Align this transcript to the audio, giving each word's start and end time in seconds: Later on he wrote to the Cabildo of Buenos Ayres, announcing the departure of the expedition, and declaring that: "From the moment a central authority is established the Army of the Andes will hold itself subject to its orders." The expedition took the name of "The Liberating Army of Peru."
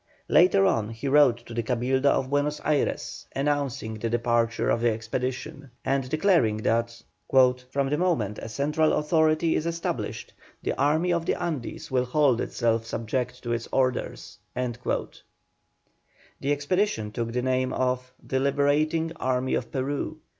Later 0.29 0.65
on 0.65 0.89
he 0.89 1.07
wrote 1.07 1.45
to 1.45 1.53
the 1.53 1.61
Cabildo 1.61 2.09
of 2.09 2.31
Buenos 2.31 2.59
Ayres, 2.65 3.27
announcing 3.35 3.93
the 3.99 4.09
departure 4.09 4.67
of 4.67 4.81
the 4.81 4.89
expedition, 4.89 5.69
and 5.85 6.09
declaring 6.09 6.57
that: 6.57 7.03
"From 7.29 7.87
the 7.87 7.99
moment 7.99 8.39
a 8.39 8.49
central 8.49 8.93
authority 8.93 9.55
is 9.55 9.67
established 9.67 10.33
the 10.63 10.75
Army 10.75 11.13
of 11.13 11.27
the 11.27 11.39
Andes 11.39 11.91
will 11.91 12.05
hold 12.05 12.41
itself 12.41 12.83
subject 12.83 13.43
to 13.43 13.53
its 13.53 13.67
orders." 13.71 14.39
The 14.55 14.71
expedition 16.51 17.11
took 17.11 17.31
the 17.31 17.43
name 17.43 17.71
of 17.71 18.11
"The 18.25 18.39
Liberating 18.39 19.11
Army 19.17 19.53
of 19.53 19.71
Peru." 19.71 20.17